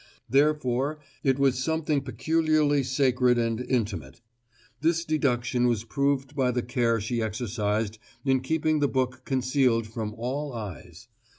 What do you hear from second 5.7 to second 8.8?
proved by the care she exercised in keeping